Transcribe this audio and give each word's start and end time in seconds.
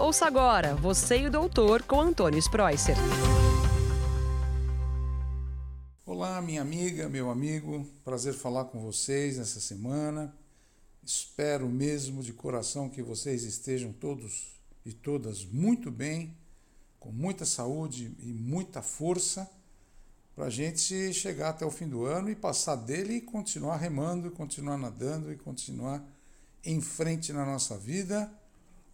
Ouça 0.00 0.24
agora 0.24 0.74
Você 0.76 1.18
e 1.18 1.26
o 1.26 1.30
Doutor 1.30 1.82
com 1.82 2.00
Antônio 2.00 2.38
Spreuser. 2.38 2.96
Olá, 6.06 6.40
minha 6.40 6.62
amiga, 6.62 7.06
meu 7.06 7.30
amigo. 7.30 7.86
Prazer 8.02 8.32
falar 8.32 8.64
com 8.64 8.80
vocês 8.80 9.36
nessa 9.36 9.60
semana. 9.60 10.34
Espero 11.02 11.68
mesmo 11.68 12.22
de 12.22 12.32
coração 12.32 12.88
que 12.88 13.02
vocês 13.02 13.44
estejam 13.44 13.92
todos 13.92 14.58
e 14.86 14.94
todas 14.94 15.44
muito 15.44 15.90
bem, 15.90 16.34
com 16.98 17.12
muita 17.12 17.44
saúde 17.44 18.16
e 18.20 18.32
muita 18.32 18.80
força 18.80 19.50
para 20.34 20.46
a 20.46 20.50
gente 20.50 21.12
chegar 21.12 21.50
até 21.50 21.66
o 21.66 21.70
fim 21.70 21.86
do 21.86 22.06
ano 22.06 22.30
e 22.30 22.34
passar 22.34 22.76
dele 22.76 23.16
e 23.16 23.20
continuar 23.20 23.76
remando, 23.76 24.30
continuar 24.30 24.78
nadando 24.78 25.30
e 25.30 25.36
continuar 25.36 26.02
em 26.64 26.80
frente 26.80 27.34
na 27.34 27.44
nossa 27.44 27.76
vida 27.76 28.32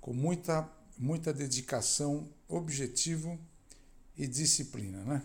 com 0.07 0.12
muita, 0.12 0.62
muita 0.99 1.33
dedicação, 1.33 2.29
objetivo 2.49 3.39
e 4.17 4.27
disciplina. 4.27 5.03
Né? 5.04 5.23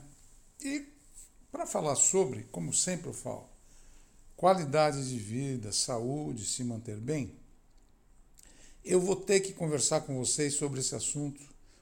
E 0.62 0.86
para 1.52 1.66
falar 1.66 1.96
sobre, 1.96 2.44
como 2.52 2.74
sempre 2.74 3.08
eu 3.08 3.14
falo, 3.14 3.50
qualidade 4.36 5.08
de 5.10 5.18
vida, 5.18 5.72
saúde, 5.72 6.46
se 6.46 6.64
manter 6.64 6.98
bem, 6.98 7.36
eu 8.84 9.00
vou 9.00 9.16
ter 9.16 9.40
que 9.42 9.54
conversar 9.54 10.02
com 10.02 10.18
vocês 10.18 10.56
sobre 10.56 10.80
esse 10.80 10.96
assunto 10.96 11.42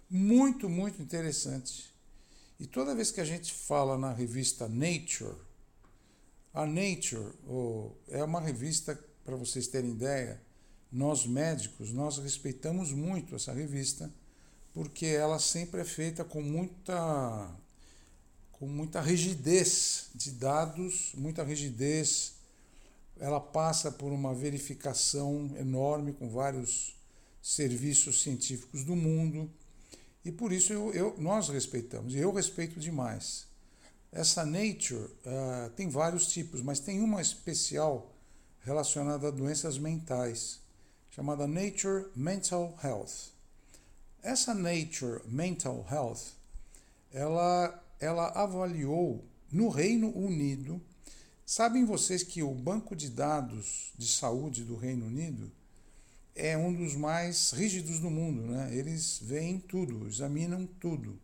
muito, 0.10 0.68
muito 0.68 1.02
interessante 1.02 1.90
e 2.60 2.68
toda 2.68 2.94
vez 2.94 3.10
que 3.10 3.22
a 3.22 3.26
gente 3.26 3.54
fala 3.54 3.98
na 3.98 4.12
revista 4.12 4.68
Nature, 4.68 5.36
a 6.54 6.66
Nature 6.66 7.34
oh, 7.48 7.92
é 8.10 8.22
uma 8.22 8.42
revista, 8.42 9.00
para 9.24 9.38
vocês 9.38 9.68
terem 9.68 9.92
ideia, 9.92 10.42
nós 10.92 11.26
médicos, 11.26 11.92
nós 11.92 12.18
respeitamos 12.18 12.92
muito 12.92 13.36
essa 13.36 13.54
revista, 13.54 14.12
porque 14.74 15.06
ela 15.06 15.40
sempre 15.40 15.82
é 15.82 15.86
feita 15.86 16.24
com 16.24 16.42
muita 16.42 17.56
com 18.52 18.68
muita 18.68 19.00
rigidez 19.00 20.10
de 20.14 20.32
dados, 20.32 21.14
muita 21.16 21.44
rigidez. 21.44 22.34
Ela 23.18 23.40
passa 23.40 23.90
por 23.90 24.12
uma 24.12 24.34
verificação 24.34 25.56
enorme 25.58 26.12
com 26.12 26.30
vários 26.30 26.94
serviços 27.42 28.22
científicos 28.22 28.84
do 28.84 28.98
mundo. 28.98 29.50
E 30.26 30.32
por 30.32 30.52
isso 30.52 30.74
eu, 30.74 30.94
eu, 30.94 31.16
nós 31.18 31.48
respeitamos, 31.48 32.14
e 32.14 32.18
eu 32.18 32.34
respeito 32.34 32.80
demais. 32.80 33.48
Essa 34.12 34.46
nature 34.46 35.04
uh, 35.04 35.70
tem 35.76 35.88
vários 35.88 36.28
tipos, 36.28 36.62
mas 36.62 36.80
tem 36.80 37.00
uma 37.00 37.22
especial 37.22 38.14
relacionada 38.62 39.28
a 39.28 39.32
doenças 39.32 39.78
mentais, 39.78 40.60
chamada 41.10 41.48
Nature 41.48 42.08
Mental 42.16 42.78
Health. 42.84 43.32
Essa 44.22 44.54
Nature 44.54 45.22
Mental 45.26 45.86
Health, 45.90 46.34
ela, 47.12 47.84
ela 48.00 48.28
avaliou 48.30 49.26
no 49.52 49.70
Reino 49.70 50.16
Unido. 50.16 50.82
Sabem 51.46 51.86
vocês 51.86 52.22
que 52.22 52.44
o 52.44 52.54
banco 52.54 52.96
de 52.96 53.10
dados 53.10 53.92
de 53.98 54.08
saúde 54.08 54.64
do 54.64 54.76
Reino 54.76 55.08
Unido 55.08 55.52
é 56.36 56.58
um 56.58 56.74
dos 56.74 56.96
mais 56.96 57.52
rígidos 57.52 58.00
do 58.00 58.10
mundo, 58.10 58.44
né? 58.44 58.74
Eles 58.74 59.20
veem 59.22 59.60
tudo, 59.60 60.08
examinam 60.08 60.68
tudo. 60.80 61.20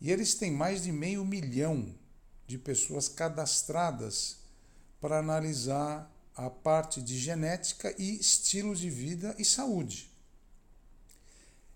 E 0.00 0.10
eles 0.10 0.34
têm 0.34 0.50
mais 0.50 0.84
de 0.84 0.92
meio 0.92 1.24
milhão 1.24 1.94
de 2.46 2.56
pessoas 2.56 3.08
cadastradas 3.08 4.38
para 5.00 5.18
analisar 5.18 6.10
a 6.36 6.50
parte 6.50 7.00
de 7.00 7.18
genética 7.18 7.94
e 7.98 8.20
estilo 8.20 8.76
de 8.76 8.90
vida 8.90 9.34
e 9.38 9.44
saúde. 9.44 10.10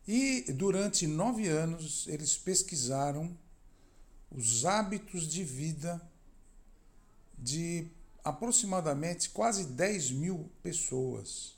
E 0.07 0.53
durante 0.53 1.07
nove 1.07 1.49
anos 1.49 2.07
eles 2.09 2.37
pesquisaram 2.37 3.37
os 4.31 4.65
hábitos 4.65 5.27
de 5.27 5.43
vida 5.43 6.01
de 7.39 7.87
aproximadamente 8.23 9.31
quase 9.31 9.65
10 9.65 10.11
mil 10.11 10.51
pessoas. 10.63 11.57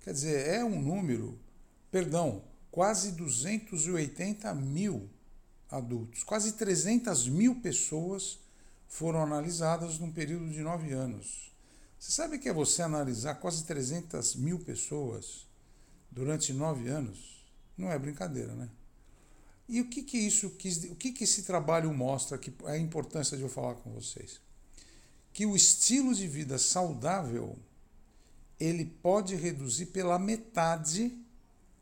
Quer 0.00 0.14
dizer, 0.14 0.48
é 0.48 0.64
um 0.64 0.80
número, 0.80 1.38
perdão, 1.90 2.42
quase 2.70 3.12
280 3.12 4.54
mil 4.54 5.08
adultos, 5.70 6.22
quase 6.22 6.52
300 6.52 7.28
mil 7.28 7.60
pessoas 7.60 8.38
foram 8.86 9.22
analisadas 9.22 9.98
num 9.98 10.10
período 10.10 10.50
de 10.50 10.60
nove 10.60 10.92
anos. 10.92 11.47
Você 11.98 12.12
sabe 12.12 12.38
que 12.38 12.48
é 12.48 12.52
você 12.52 12.82
analisar 12.82 13.34
quase 13.34 13.64
300 13.64 14.36
mil 14.36 14.60
pessoas 14.60 15.46
durante 16.10 16.52
nove 16.52 16.88
anos? 16.88 17.44
Não 17.76 17.90
é 17.90 17.98
brincadeira, 17.98 18.54
né? 18.54 18.70
E 19.68 19.80
o 19.80 19.88
que 19.88 20.02
que 20.02 20.16
isso 20.16 20.50
quis, 20.50 20.84
o 20.84 20.94
que 20.94 21.12
que 21.12 21.24
esse 21.24 21.42
trabalho 21.42 21.92
mostra 21.92 22.38
que 22.38 22.52
é 22.64 22.72
a 22.72 22.78
importância 22.78 23.36
de 23.36 23.42
eu 23.42 23.48
falar 23.48 23.74
com 23.74 23.92
vocês? 23.92 24.40
Que 25.32 25.44
o 25.44 25.54
estilo 25.54 26.14
de 26.14 26.26
vida 26.26 26.56
saudável 26.56 27.58
ele 28.58 28.84
pode 28.84 29.34
reduzir 29.36 29.86
pela 29.86 30.18
metade 30.18 31.16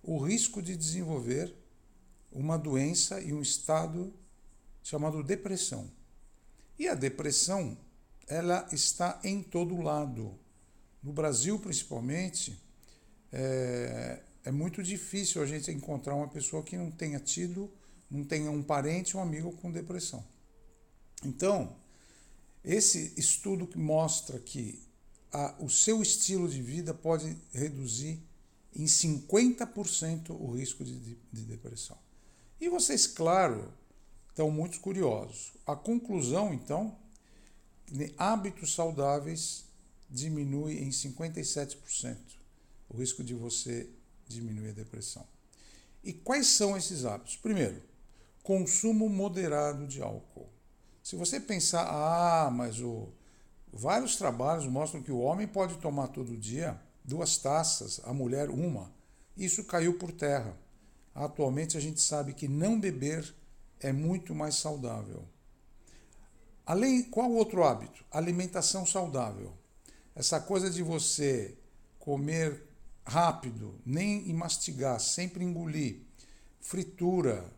o 0.02 0.18
risco 0.18 0.60
de 0.60 0.76
desenvolver 0.76 1.54
uma 2.30 2.58
doença 2.58 3.20
e 3.20 3.32
um 3.32 3.40
estado 3.40 4.12
chamado 4.82 5.22
depressão. 5.22 5.90
E 6.78 6.86
a 6.86 6.94
depressão, 6.94 7.76
ela 8.26 8.68
está 8.72 9.20
em 9.22 9.42
todo 9.42 9.80
lado. 9.80 10.38
No 11.02 11.12
Brasil, 11.12 11.58
principalmente, 11.58 12.60
é, 13.32 14.20
é 14.44 14.50
muito 14.50 14.82
difícil 14.82 15.42
a 15.42 15.46
gente 15.46 15.70
encontrar 15.70 16.14
uma 16.14 16.28
pessoa 16.28 16.62
que 16.62 16.76
não 16.76 16.90
tenha 16.90 17.20
tido, 17.20 17.70
não 18.10 18.24
tenha 18.24 18.50
um 18.50 18.62
parente 18.62 19.16
um 19.16 19.20
amigo 19.20 19.52
com 19.52 19.70
depressão. 19.70 20.24
Então, 21.24 21.76
esse 22.64 23.12
estudo 23.16 23.66
que 23.66 23.78
mostra 23.78 24.38
que 24.38 24.82
a, 25.32 25.54
o 25.60 25.68
seu 25.68 26.02
estilo 26.02 26.48
de 26.48 26.60
vida 26.62 26.92
pode 26.92 27.36
reduzir 27.52 28.20
em 28.74 28.84
50% 28.84 30.30
o 30.30 30.52
risco 30.52 30.84
de, 30.84 30.98
de, 30.98 31.18
de 31.32 31.42
depressão. 31.42 31.96
E 32.60 32.68
vocês, 32.68 33.06
claro, 33.06 33.72
estão 34.28 34.50
muito 34.50 34.80
curiosos. 34.80 35.52
A 35.66 35.74
conclusão, 35.76 36.52
então, 36.52 36.96
hábitos 38.18 38.74
saudáveis 38.74 39.64
diminui 40.10 40.78
em 40.78 40.90
57% 40.90 42.16
o 42.88 42.96
risco 42.96 43.22
de 43.24 43.34
você 43.34 43.88
diminuir 44.28 44.70
a 44.70 44.72
depressão. 44.72 45.26
E 46.02 46.12
quais 46.12 46.46
são 46.46 46.76
esses 46.76 47.04
hábitos? 47.04 47.36
Primeiro, 47.36 47.82
consumo 48.42 49.08
moderado 49.08 49.86
de 49.86 50.00
álcool. 50.00 50.48
Se 51.02 51.16
você 51.16 51.40
pensar, 51.40 51.86
ah, 51.88 52.50
mas 52.50 52.80
o, 52.80 53.12
Vários 53.78 54.16
trabalhos 54.16 54.66
mostram 54.66 55.02
que 55.02 55.12
o 55.12 55.18
homem 55.18 55.46
pode 55.46 55.76
tomar 55.76 56.08
todo 56.08 56.34
dia 56.34 56.80
duas 57.04 57.36
taças, 57.36 58.00
a 58.04 58.12
mulher 58.12 58.48
uma. 58.48 58.90
Isso 59.36 59.64
caiu 59.64 59.98
por 59.98 60.10
terra. 60.10 60.56
Atualmente 61.14 61.76
a 61.76 61.80
gente 61.80 62.00
sabe 62.00 62.32
que 62.32 62.48
não 62.48 62.80
beber 62.80 63.34
é 63.78 63.92
muito 63.92 64.34
mais 64.34 64.54
saudável. 64.54 65.24
Além, 66.66 67.04
qual 67.04 67.30
outro 67.30 67.64
hábito? 67.64 68.04
Alimentação 68.10 68.84
saudável. 68.84 69.52
Essa 70.14 70.40
coisa 70.40 70.68
de 70.68 70.82
você 70.82 71.56
comer 71.98 72.62
rápido, 73.06 73.80
nem 73.86 74.32
mastigar, 74.34 75.00
sempre 75.00 75.44
engolir, 75.44 76.02
fritura, 76.60 77.48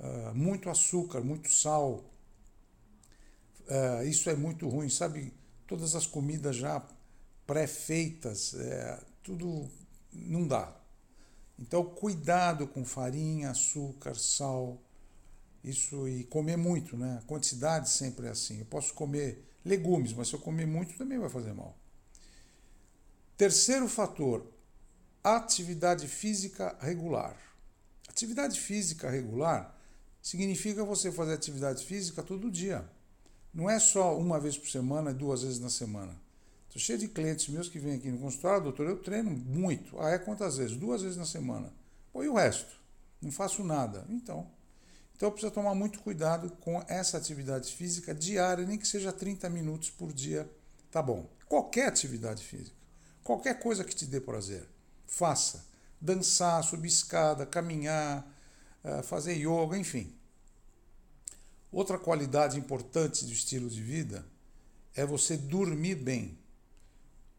uh, 0.00 0.34
muito 0.34 0.70
açúcar, 0.70 1.20
muito 1.20 1.52
sal, 1.52 2.04
uh, 3.68 4.02
isso 4.04 4.30
é 4.30 4.34
muito 4.34 4.66
ruim, 4.66 4.88
sabe? 4.88 5.32
todas 5.68 5.94
as 5.94 6.06
comidas 6.06 6.56
já 6.56 6.82
pré-feitas, 7.46 8.54
é, 8.54 9.00
tudo 9.22 9.68
não 10.12 10.46
dá. 10.46 10.74
Então, 11.58 11.84
cuidado 11.84 12.66
com 12.66 12.84
farinha, 12.84 13.50
açúcar, 13.50 14.16
sal, 14.16 14.80
isso 15.62 16.08
e 16.08 16.24
comer 16.24 16.56
muito, 16.56 16.96
né? 16.96 17.18
A 17.22 17.26
quantidade 17.26 17.90
sempre 17.90 18.26
é 18.26 18.30
assim. 18.30 18.58
Eu 18.58 18.66
posso 18.66 18.94
comer 18.94 19.44
legumes, 19.64 20.12
mas 20.12 20.28
se 20.28 20.34
eu 20.34 20.40
comer 20.40 20.66
muito 20.66 20.96
também 20.96 21.18
vai 21.18 21.28
fazer 21.28 21.52
mal. 21.52 21.76
Terceiro 23.36 23.88
fator, 23.88 24.46
atividade 25.22 26.08
física 26.08 26.76
regular. 26.80 27.36
Atividade 28.08 28.58
física 28.58 29.08
regular 29.08 29.76
significa 30.20 30.84
você 30.84 31.12
fazer 31.12 31.34
atividade 31.34 31.84
física 31.84 32.22
todo 32.22 32.50
dia. 32.50 32.88
Não 33.52 33.68
é 33.68 33.78
só 33.78 34.18
uma 34.18 34.38
vez 34.38 34.58
por 34.58 34.68
semana, 34.68 35.12
duas 35.12 35.42
vezes 35.42 35.58
na 35.58 35.70
semana. 35.70 36.14
Estou 36.66 36.80
cheio 36.80 36.98
de 36.98 37.08
clientes 37.08 37.48
meus 37.48 37.68
que 37.68 37.78
vêm 37.78 37.94
aqui 37.94 38.10
no 38.10 38.18
consultório, 38.18 38.62
doutor, 38.62 38.86
eu 38.86 38.98
treino 38.98 39.30
muito. 39.30 39.98
Ah, 39.98 40.10
é 40.10 40.18
quantas 40.18 40.58
vezes? 40.58 40.76
Duas 40.76 41.02
vezes 41.02 41.16
na 41.16 41.24
semana. 41.24 41.72
Pô, 42.12 42.22
e 42.22 42.28
o 42.28 42.34
resto? 42.34 42.78
Não 43.22 43.32
faço 43.32 43.64
nada. 43.64 44.04
Então, 44.10 44.50
então 45.18 45.32
precisa 45.32 45.50
tomar 45.50 45.74
muito 45.74 45.98
cuidado 45.98 46.48
com 46.60 46.80
essa 46.86 47.18
atividade 47.18 47.74
física 47.74 48.14
diária, 48.14 48.64
nem 48.64 48.78
que 48.78 48.86
seja 48.86 49.12
30 49.12 49.50
minutos 49.50 49.90
por 49.90 50.12
dia, 50.12 50.48
tá 50.92 51.02
bom. 51.02 51.28
Qualquer 51.48 51.88
atividade 51.88 52.44
física, 52.44 52.76
qualquer 53.24 53.58
coisa 53.58 53.82
que 53.82 53.96
te 53.96 54.06
dê 54.06 54.20
prazer, 54.20 54.64
faça. 55.08 55.66
dançar, 56.00 56.62
subir 56.62 56.86
escada, 56.86 57.44
caminhar, 57.44 58.24
eh, 58.84 59.02
fazer 59.02 59.34
yoga, 59.34 59.76
enfim. 59.76 60.14
Outra 61.72 61.98
qualidade 61.98 62.56
importante 62.56 63.24
do 63.24 63.32
estilo 63.32 63.68
de 63.68 63.82
vida 63.82 64.24
é 64.94 65.04
você 65.04 65.36
dormir 65.36 65.96
bem. 65.96 66.38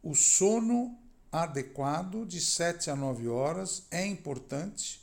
O 0.04 0.14
sono 0.14 1.00
adequado 1.32 2.26
de 2.26 2.42
7 2.42 2.92
a 2.92 2.98
9 2.98 3.30
horas 3.30 3.84
é 3.90 4.06
importante 4.06 5.02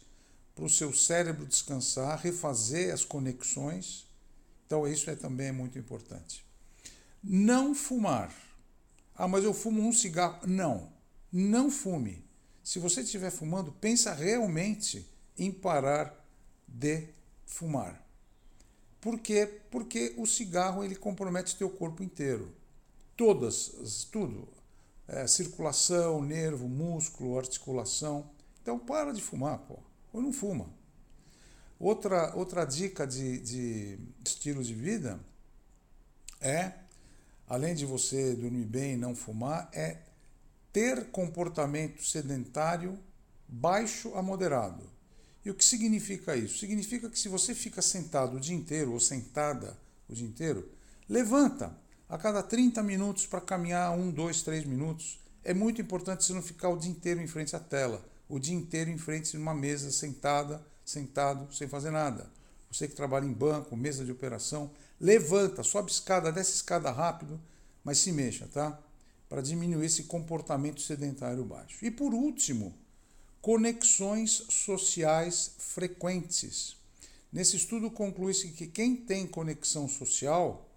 para 0.57 0.65
o 0.65 0.71
seu 0.71 0.93
cérebro 0.93 1.45
descansar, 1.45 2.19
refazer 2.19 2.93
as 2.93 3.05
conexões. 3.05 4.07
Então, 4.67 4.89
isso 4.89 5.11
é 5.11 5.15
também 5.15 5.53
muito 5.53 5.79
importante. 5.79 6.45
Não 7.23 7.75
fumar. 7.75 8.35
Ah, 9.15 9.29
mas 9.29 9.45
eu 9.45 9.53
fumo 9.53 9.83
um 9.83 9.93
cigarro. 9.93 10.47
Não, 10.47 10.91
não 11.31 11.71
fume. 11.71 12.25
Se 12.65 12.79
você 12.79 13.03
estiver 13.03 13.31
fumando, 13.31 13.71
pensa 13.71 14.15
realmente 14.15 15.07
em 15.39 15.53
parar 15.53 16.27
de 16.67 17.07
fumar. 17.45 18.03
Por 18.99 19.21
quê? 19.21 19.61
Porque 19.71 20.15
o 20.17 20.27
cigarro 20.27 20.83
ele 20.83 20.97
compromete 20.97 21.55
o 21.55 21.59
teu 21.59 21.71
corpo 21.71 22.03
inteiro. 22.03 22.51
Todas, 23.15 24.07
tudo. 24.11 24.49
É, 25.07 25.27
circulação, 25.27 26.23
nervo, 26.23 26.67
músculo, 26.67 27.39
articulação. 27.39 28.29
Então 28.63 28.79
para 28.79 29.13
de 29.13 29.23
fumar, 29.23 29.59
pô. 29.59 29.79
Ou 30.17 30.23
não 30.23 30.33
fuma. 30.33 30.67
Outra, 31.79 32.35
outra 32.35 32.65
dica 32.65 33.07
de, 33.07 33.39
de 33.39 33.99
estilo 34.25 34.65
de 34.65 34.73
vida 34.73 35.21
é, 36.41 36.73
além 37.47 37.75
de 37.75 37.85
você 37.85 38.35
dormir 38.35 38.65
bem 38.65 38.95
e 38.95 38.97
não 38.97 39.15
fumar, 39.15 39.69
é 39.75 39.99
ter 40.73 41.11
comportamento 41.11 42.03
sedentário 42.03 42.99
baixo 43.47 44.15
a 44.15 44.23
moderado. 44.23 44.91
E 45.45 45.51
o 45.51 45.55
que 45.55 45.65
significa 45.65 46.35
isso? 46.35 46.59
Significa 46.59 47.11
que 47.11 47.19
se 47.19 47.29
você 47.29 47.55
fica 47.55 47.83
sentado 47.83 48.39
o 48.39 48.41
dia 48.41 48.57
inteiro 48.57 48.93
ou 48.93 48.99
sentada 48.99 49.77
o 50.09 50.15
dia 50.15 50.27
inteiro, 50.27 50.67
levanta 51.07 51.77
a 52.09 52.17
cada 52.17 52.43
30 52.43 52.83
minutos 52.83 53.27
para 53.27 53.43
caminhar 53.43 53.93
um, 53.93 54.11
dois, 54.11 54.41
três 54.41 54.65
minutos. 54.65 55.21
É 55.49 55.55
muito 55.55 55.81
importante 55.81 56.25
você 56.25 56.33
não 56.33 56.43
ficar 56.43 56.71
o 56.71 56.77
dia 56.77 56.91
inteiro 56.91 57.23
em 57.23 57.27
frente 57.29 57.55
à 57.55 57.61
tela, 57.61 58.05
o 58.29 58.37
dia 58.37 58.53
inteiro 58.53 58.91
em 58.91 58.99
frente 58.99 59.37
a 59.37 59.39
uma 59.39 59.55
mesa 59.55 59.93
sentada, 59.93 60.61
sentado, 60.85 61.55
sem 61.55 61.69
fazer 61.69 61.93
nada. 61.93 62.29
Você 62.69 62.89
que 62.89 62.97
trabalha 62.97 63.27
em 63.27 63.33
banco, 63.33 63.77
mesa 63.77 64.05
de 64.05 64.11
operação, 64.11 64.73
levanta, 65.01 65.63
sobe 65.63 65.89
escada, 65.89 66.33
desce 66.33 66.57
escada 66.57 66.91
rápido, 66.91 67.41
mas 67.85 67.99
se 67.99 68.11
mexa, 68.11 68.49
tá? 68.53 68.77
Para 69.29 69.41
diminuir 69.41 69.87
esse 69.87 70.03
comportamento 70.03 70.81
sedentário 70.81 71.45
baixo. 71.45 71.79
E 71.81 71.93
por 71.93 72.13
último, 72.13 72.75
conexões 73.41 74.47
sociais 74.49 75.53
frequentes. 75.59 76.77
Nesse 77.33 77.55
estudo 77.55 77.89
conclui-se 77.89 78.49
que 78.49 78.67
quem 78.67 78.97
tem 78.97 79.29
conexão 79.29 79.89
social, 79.89 80.69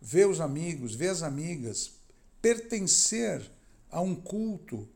vê 0.00 0.24
os 0.24 0.40
amigos, 0.40 0.94
vê 0.94 1.08
as 1.08 1.22
amigas, 1.22 1.90
pertencer 2.40 3.54
a 3.90 4.00
um 4.00 4.14
culto, 4.14 4.88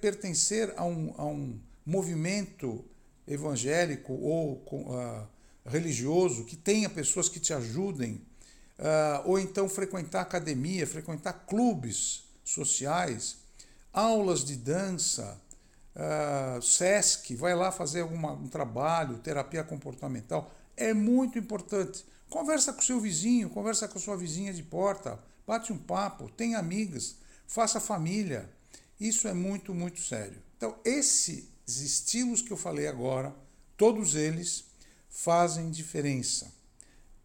pertencer 0.00 0.72
a 0.76 0.84
um, 0.84 1.14
a 1.16 1.24
um 1.24 1.58
movimento 1.84 2.84
evangélico 3.26 4.12
ou 4.12 4.62
uh, 4.72 5.26
religioso 5.64 6.44
que 6.44 6.56
tenha 6.56 6.88
pessoas 6.88 7.28
que 7.28 7.40
te 7.40 7.52
ajudem, 7.52 8.22
uh, 8.78 9.22
ou 9.28 9.38
então 9.38 9.68
frequentar 9.68 10.22
academia, 10.22 10.86
frequentar 10.86 11.32
clubes 11.46 12.24
sociais, 12.44 13.38
aulas 13.92 14.44
de 14.44 14.56
dança, 14.56 15.40
uh, 15.96 16.62
SESC, 16.62 17.34
vai 17.34 17.54
lá 17.54 17.72
fazer 17.72 18.02
alguma, 18.02 18.32
um 18.32 18.48
trabalho, 18.48 19.18
terapia 19.18 19.64
comportamental. 19.64 20.50
É 20.76 20.92
muito 20.94 21.38
importante. 21.38 22.04
Conversa 22.28 22.72
com 22.72 22.82
seu 22.82 23.00
vizinho, 23.00 23.50
conversa 23.50 23.88
com 23.88 23.98
sua 23.98 24.16
vizinha 24.16 24.52
de 24.52 24.62
porta, 24.62 25.18
bate 25.46 25.72
um 25.72 25.78
papo, 25.78 26.28
tem 26.28 26.54
amigas, 26.54 27.16
faça 27.46 27.80
família. 27.80 28.50
Isso 28.98 29.28
é 29.28 29.34
muito, 29.34 29.74
muito 29.74 30.00
sério. 30.00 30.42
Então, 30.56 30.76
esses 30.84 31.46
estilos 31.66 32.42
que 32.42 32.52
eu 32.52 32.56
falei 32.56 32.86
agora, 32.86 33.34
todos 33.76 34.14
eles 34.14 34.64
fazem 35.08 35.70
diferença. 35.70 36.52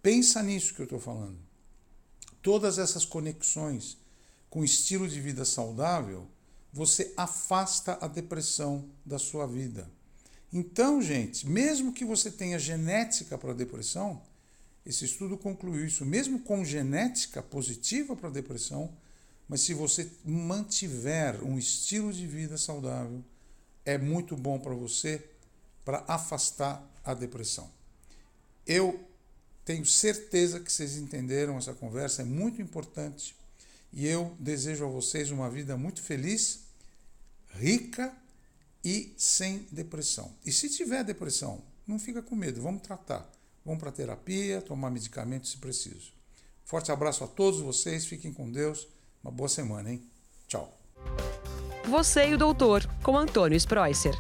Pensa 0.01 0.41
nisso 0.41 0.73
que 0.73 0.81
eu 0.81 0.85
estou 0.85 1.00
falando. 1.00 1.38
Todas 2.41 2.77
essas 2.77 3.06
conexões 3.06 3.97
com 4.50 4.63
estilo 4.63 5.07
de 5.07 5.21
vida 5.21 5.45
saudável 5.45 6.27
você 6.73 7.13
afasta 7.18 7.97
a 8.01 8.07
depressão 8.07 8.89
da 9.06 9.19
sua 9.19 9.45
vida. 9.45 9.89
Então, 10.53 11.01
gente, 11.01 11.47
mesmo 11.47 11.94
que 11.94 12.03
você 12.03 12.31
tenha 12.31 12.59
genética 12.59 13.38
para 13.38 13.53
depressão, 13.53 14.21
esse 14.85 15.06
estudo 15.06 15.38
concluiu 15.38 15.85
isso, 15.85 16.06
mesmo 16.06 16.39
com 16.39 16.65
genética 16.65 17.41
positiva 17.41 18.15
para 18.15 18.29
depressão, 18.29 18.94
mas 19.51 19.59
se 19.59 19.74
você 19.74 20.09
mantiver 20.24 21.44
um 21.44 21.59
estilo 21.59 22.13
de 22.13 22.25
vida 22.25 22.57
saudável, 22.57 23.21
é 23.83 23.98
muito 23.98 24.38
bom 24.38 24.57
para 24.57 24.74
você 24.74 25.21
para 25.83 26.06
afastar 26.07 26.81
a 27.03 27.13
depressão. 27.13 27.69
Eu 28.65 29.06
tenho 29.65 29.86
certeza 29.86 30.57
que 30.57 30.71
vocês 30.71 30.95
entenderam 30.95 31.57
essa 31.57 31.74
conversa, 31.74 32.21
é 32.21 32.24
muito 32.24 32.62
importante 32.62 33.36
e 33.92 34.07
eu 34.07 34.33
desejo 34.39 34.86
a 34.86 34.88
vocês 34.89 35.31
uma 35.31 35.50
vida 35.50 35.75
muito 35.75 36.01
feliz, 36.01 36.62
rica 37.50 38.15
e 38.81 39.13
sem 39.18 39.68
depressão. 39.69 40.33
E 40.45 40.51
se 40.54 40.69
tiver 40.69 41.04
depressão, 41.04 41.62
não 41.86 42.00
fica 42.00 42.21
com 42.21 42.38
medo, 42.38 42.62
vamos 42.62 42.83
tratar. 42.83 43.30
Vamos 43.65 43.81
para 43.81 43.92
terapia, 43.92 44.62
tomar 44.62 44.89
medicamentos 44.89 45.51
se 45.51 45.57
preciso. 45.57 46.13
Forte 46.63 46.89
abraço 46.89 47.25
a 47.25 47.27
todos 47.27 47.59
vocês, 47.59 48.06
fiquem 48.06 48.31
com 48.31 48.50
Deus. 48.50 48.88
Uma 49.23 49.31
boa 49.31 49.47
semana, 49.47 49.91
hein? 49.91 50.01
Tchau. 50.47 50.77
Você 51.85 52.29
e 52.29 52.33
o 52.33 52.38
doutor, 52.38 52.88
com 53.03 53.18
Antônio 53.18 53.56
Spreusser. 53.56 54.15